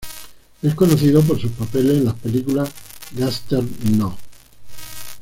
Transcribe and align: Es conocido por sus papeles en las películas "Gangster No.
Es 0.63 0.73
conocido 0.73 1.21
por 1.21 1.39
sus 1.39 1.51
papeles 1.51 1.97
en 1.99 2.05
las 2.05 2.15
películas 2.15 2.71
"Gangster 3.13 3.63
No. 3.91 4.17